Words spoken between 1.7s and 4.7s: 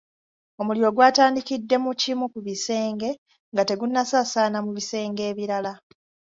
mu kimu ku bisenge nga tegunnasaasaana